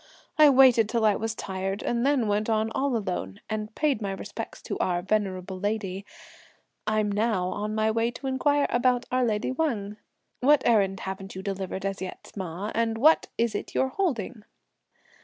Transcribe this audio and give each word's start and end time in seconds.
I 0.39 0.49
waited 0.49 0.89
till 0.89 1.05
I 1.05 1.15
was 1.15 1.35
tired, 1.35 1.83
and 1.83 2.03
then 2.03 2.27
went 2.27 2.49
on 2.49 2.71
all 2.71 2.97
alone, 2.97 3.39
and 3.47 3.75
paid 3.75 4.01
my 4.01 4.11
respects 4.13 4.59
to 4.63 4.79
our 4.79 5.03
venerable 5.03 5.59
lady; 5.59 6.07
I'm 6.87 7.11
now, 7.11 7.49
on 7.49 7.75
my 7.75 7.91
way 7.91 8.09
to 8.09 8.25
inquire 8.25 8.65
about 8.71 9.05
our 9.11 9.23
lady 9.23 9.51
Wang. 9.51 9.97
What 10.39 10.63
errand 10.65 11.01
haven't 11.01 11.35
you 11.35 11.43
delivered 11.43 11.85
as 11.85 12.01
yet, 12.01 12.31
ma; 12.35 12.71
and 12.73 12.97
what 12.97 13.27
is 13.37 13.53
it 13.53 13.75
you're 13.75 13.89
holding?" 13.89 14.41